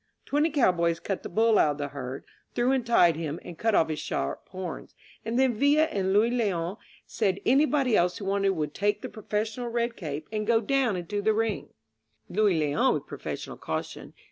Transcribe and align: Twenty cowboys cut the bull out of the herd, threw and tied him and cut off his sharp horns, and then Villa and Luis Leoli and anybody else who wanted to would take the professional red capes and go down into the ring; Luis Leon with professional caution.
Twenty 0.25 0.49
cowboys 0.49 0.99
cut 0.99 1.21
the 1.21 1.29
bull 1.29 1.59
out 1.59 1.73
of 1.73 1.77
the 1.77 1.87
herd, 1.89 2.25
threw 2.55 2.71
and 2.71 2.83
tied 2.83 3.15
him 3.15 3.39
and 3.45 3.55
cut 3.59 3.75
off 3.75 3.87
his 3.87 3.99
sharp 3.99 4.49
horns, 4.49 4.95
and 5.23 5.37
then 5.37 5.53
Villa 5.53 5.83
and 5.83 6.11
Luis 6.11 6.33
Leoli 6.33 6.77
and 7.21 7.39
anybody 7.45 7.95
else 7.95 8.17
who 8.17 8.25
wanted 8.25 8.47
to 8.47 8.53
would 8.55 8.73
take 8.73 9.03
the 9.03 9.09
professional 9.09 9.67
red 9.69 9.95
capes 9.95 10.27
and 10.31 10.47
go 10.47 10.59
down 10.59 10.95
into 10.95 11.21
the 11.21 11.35
ring; 11.35 11.69
Luis 12.27 12.59
Leon 12.59 12.95
with 12.95 13.05
professional 13.05 13.57
caution. 13.57 14.15